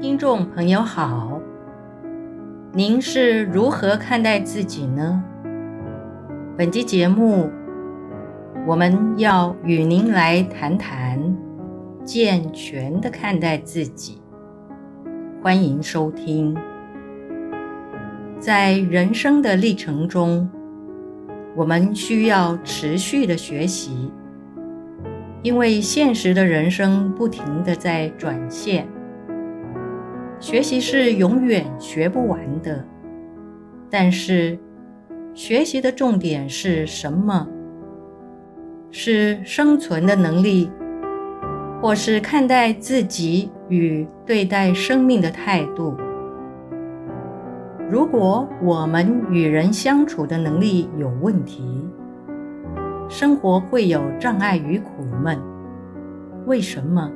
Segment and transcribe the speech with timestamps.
[0.00, 1.38] 听众朋友好，
[2.72, 5.22] 您是如何看待自己呢？
[6.56, 7.50] 本期节目，
[8.66, 11.36] 我们要与您来谈谈
[12.02, 14.22] 健全的看待自己。
[15.42, 16.56] 欢迎收听。
[18.38, 20.48] 在人生的历程中，
[21.54, 24.10] 我们需要持续的学习，
[25.42, 28.88] 因为现实的人生不停地在转变，
[30.40, 32.82] 学习是永远学不完的。
[33.90, 34.58] 但是，
[35.34, 37.46] 学习的重点是什么？
[38.90, 40.70] 是生存的能力，
[41.82, 45.94] 或是看待自己与对待生命的态度？
[47.88, 51.86] 如果我们与人相处的能力有问题，
[53.08, 55.38] 生活会有障碍与苦闷。
[56.46, 57.10] 为什么？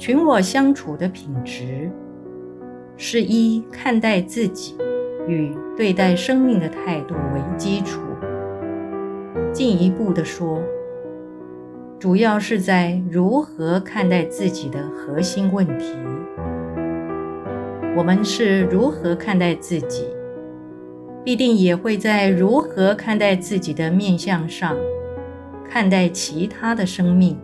[0.00, 1.90] 群我相处的品质，
[2.96, 4.74] 是依看待自己
[5.28, 8.00] 与对待生命的态度为基础。
[9.52, 10.58] 进一步的说，
[11.98, 15.94] 主要是在如何看待自己的核心问题。
[17.94, 20.06] 我们是如何看待自己，
[21.22, 24.74] 必定也会在如何看待自己的面相上，
[25.68, 27.36] 看待其他的生命，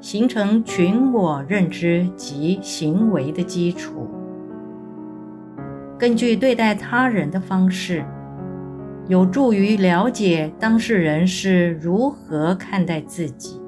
[0.00, 4.08] 形成群我认知及行为的基础。
[5.98, 8.04] 根据对待他人的方式，
[9.08, 13.60] 有助于了解当事人是如何看待自己，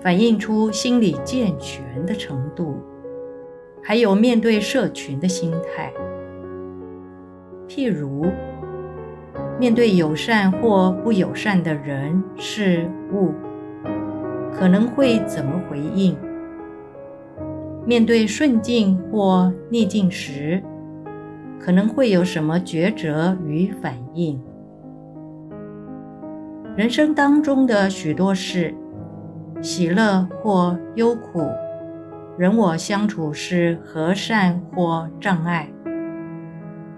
[0.00, 2.76] 反映出心理健全的程度。
[3.82, 5.92] 还有面对社群的心态，
[7.66, 8.26] 譬如
[9.58, 13.32] 面对友善或不友善的人事物，
[14.52, 16.16] 可能会怎么回应？
[17.84, 20.62] 面对顺境或逆境时，
[21.58, 24.40] 可能会有什么抉择与反应？
[26.76, 28.74] 人生当中的许多事，
[29.60, 31.48] 喜乐或忧苦。
[32.38, 35.68] 人我相处是和善或障碍，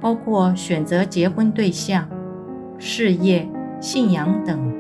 [0.01, 2.09] 包括选择结婚对象、
[2.79, 3.49] 事业、
[3.81, 4.73] 信仰等，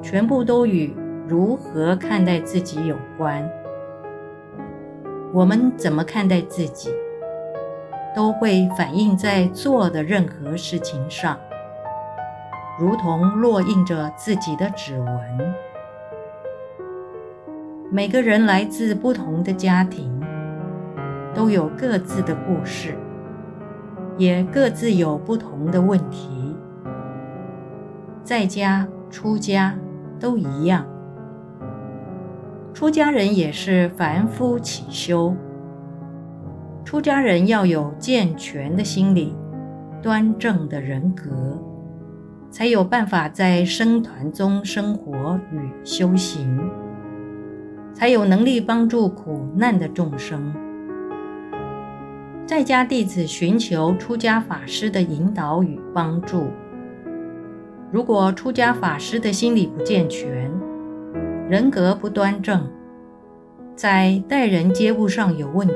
[0.00, 0.94] 全部都与
[1.26, 3.48] 如何看待自己有关。
[5.32, 6.90] 我们怎么看待自己，
[8.14, 11.38] 都会反映在做的任何事情上，
[12.78, 15.54] 如同烙印着自己的指纹。
[17.90, 20.20] 每个人来自不同的家庭，
[21.34, 22.94] 都有各自的故事，
[24.18, 26.56] 也各自有不同的问题。
[28.22, 29.74] 在家、出家
[30.20, 30.84] 都一样。
[32.82, 35.36] 出家人也是凡夫起修。
[36.84, 39.36] 出家人要有健全的心理、
[40.02, 41.62] 端正的人格，
[42.50, 46.58] 才有办法在僧团中生活与修行。
[47.94, 50.52] 才有能力帮助苦难的众生。
[52.44, 56.48] 在家弟子寻求出家法师的引导与帮助。
[57.92, 60.50] 如果出家法师的心理不健全，
[61.48, 62.66] 人格不端正，
[63.74, 65.74] 在待人接物上有问题，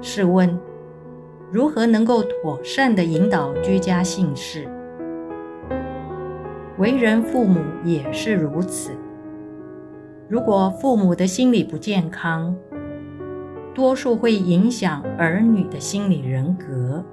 [0.00, 0.56] 试问
[1.50, 4.68] 如何能够妥善的引导居家姓氏？
[6.78, 8.92] 为人父母也是如此。
[10.28, 12.54] 如果父母的心理不健康，
[13.74, 17.04] 多数会影响儿女的心理人格。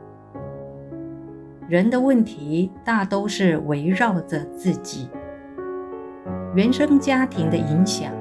[1.67, 5.07] 人的问题大都是围绕着自己，
[6.55, 8.11] 原生家庭的影响，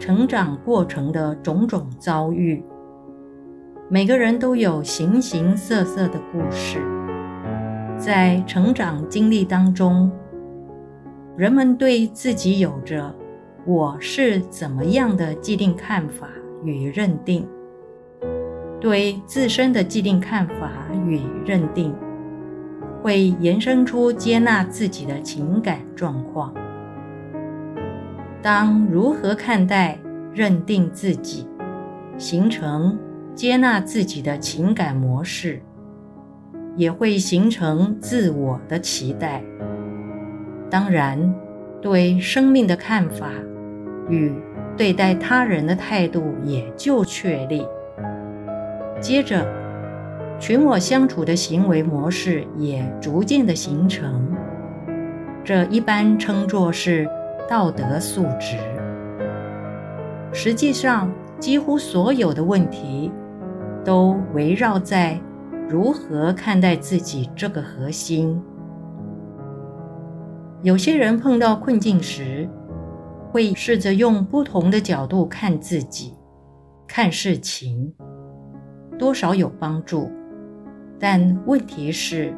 [0.00, 2.60] 成长过程的种种遭遇。
[3.88, 6.82] 每个人都有形形色色的故事，
[7.96, 10.10] 在成长经历当中，
[11.36, 13.14] 人们对自己有着。
[13.64, 16.28] 我是怎么样的既定看法
[16.64, 17.46] 与认定，
[18.80, 20.70] 对自身的既定看法
[21.04, 21.94] 与认定，
[23.02, 26.52] 会延伸出接纳自己的情感状况。
[28.46, 29.98] 当如何看待、
[30.32, 31.48] 认定自己，
[32.16, 32.96] 形成
[33.34, 35.60] 接纳自己的情感模式，
[36.76, 39.42] 也会形成自我的期待。
[40.70, 41.34] 当然，
[41.82, 43.30] 对生命的看法。
[44.08, 44.32] 与
[44.76, 47.66] 对待他人的态度也就确立。
[49.00, 49.44] 接着，
[50.38, 54.24] 群我相处的行为模式也逐渐的形成，
[55.42, 57.08] 这一般称作是
[57.48, 58.56] 道德素质。
[60.32, 63.10] 实际上，几乎所有的问题
[63.84, 65.18] 都围绕在
[65.68, 68.40] 如何看待自己这个核心。
[70.62, 72.48] 有些人碰到困境时，
[73.30, 76.14] 会试着用不同的角度看自己、
[76.86, 77.94] 看事情，
[78.98, 80.10] 多少有帮助。
[80.98, 82.34] 但问题是，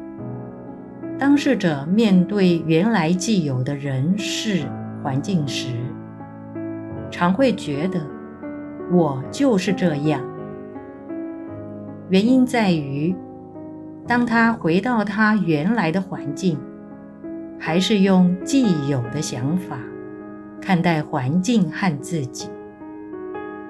[1.17, 4.65] 当事者面对原来既有的人事
[5.03, 5.73] 环境时，
[7.09, 8.01] 常会觉得
[8.91, 10.21] 我就是这样。
[12.09, 13.15] 原因在于，
[14.07, 16.57] 当他回到他原来的环境，
[17.59, 19.77] 还是用既有的想法
[20.59, 22.49] 看待环境和自己，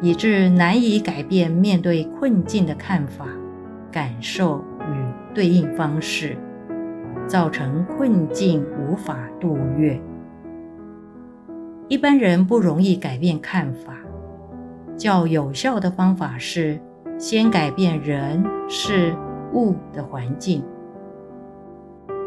[0.01, 3.25] 以致难以改变面对困境的看法、
[3.91, 6.37] 感受与对应方式，
[7.27, 9.99] 造成困境无法度越。
[11.89, 13.97] 一般人不容易改变看法，
[14.95, 16.79] 较有效的方法是
[17.17, 19.11] 先改变人事
[19.53, 20.63] 物的环境，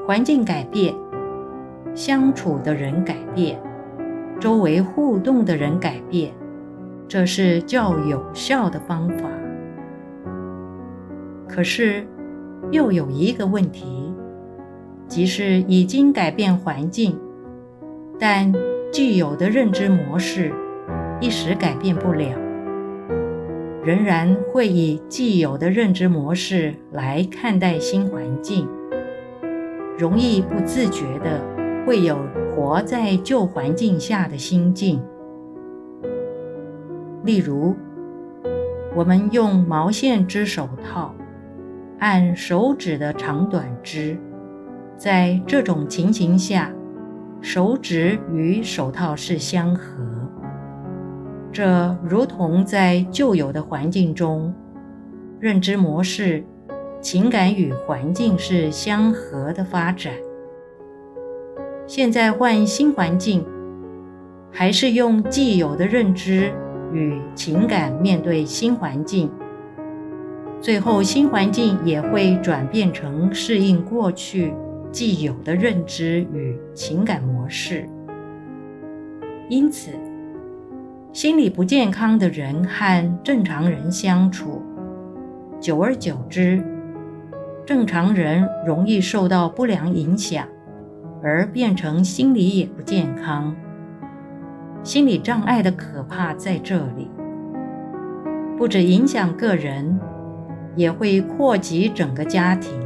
[0.04, 0.92] 环境改变，
[1.94, 3.56] 相处的人改变，
[4.40, 6.34] 周围互动的人改变，
[7.06, 9.28] 这是较有效的方法。
[11.48, 12.04] 可是，
[12.72, 14.12] 又有一个问题，
[15.06, 17.16] 即是已经改变环境，
[18.18, 18.52] 但
[18.92, 20.52] 既有的认知模式
[21.18, 22.38] 一时改变不了，
[23.82, 28.68] 仍然会以既有的认知模式来看待新环境，
[29.98, 31.40] 容易不自觉地
[31.86, 32.18] 会有
[32.54, 35.00] 活在旧环境下的心境。
[37.24, 37.74] 例如，
[38.94, 41.14] 我们用毛线织手套，
[41.98, 44.18] 按手指的长短织，
[44.98, 46.70] 在这种情形下，
[47.42, 49.84] 手指与手套是相合，
[51.52, 54.54] 这如同在旧有的环境中，
[55.40, 56.44] 认知模式、
[57.00, 60.12] 情感与环境是相合的发展。
[61.84, 63.44] 现在换新环境，
[64.52, 66.52] 还是用既有的认知
[66.92, 69.28] 与情感面对新环境，
[70.60, 74.54] 最后新环境也会转变成适应过去。
[74.92, 77.88] 既有的认知与情感模式，
[79.48, 79.90] 因此，
[81.14, 84.60] 心理不健康的人和正常人相处，
[85.58, 86.62] 久而久之，
[87.64, 90.46] 正常人容易受到不良影响，
[91.22, 93.56] 而变成心理也不健康。
[94.82, 97.10] 心理障碍的可怕在这里，
[98.58, 99.98] 不止影响个人，
[100.76, 102.81] 也会扩及整个家庭。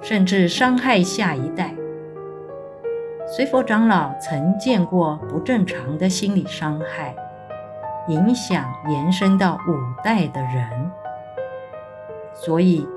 [0.00, 1.74] 甚至伤害下一代。
[3.26, 7.14] 随佛长老曾见过不正常的心理伤害，
[8.08, 10.90] 影响延伸到五代的人。
[12.32, 12.88] 所以，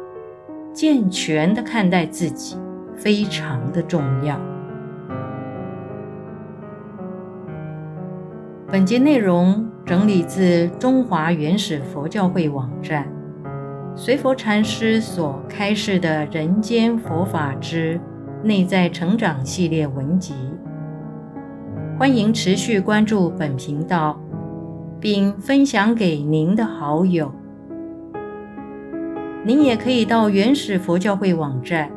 [0.73, 2.57] 健全的看待自己
[2.95, 4.39] 非常的重要。
[8.71, 13.05] 本节内容整理自中华原始佛教会网站。
[13.93, 17.99] 随佛禅师所开示的《人间佛法之
[18.41, 20.33] 内在成长》系列文集，
[21.99, 24.17] 欢迎持续关注本频道，
[24.99, 27.31] 并分享给您的好友。
[29.43, 31.91] 您也可以到原始佛教会网站，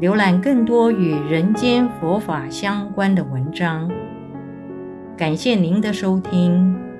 [0.00, 3.90] 浏览更多与人间佛法相关的文章。
[5.16, 6.91] 感谢您的收听。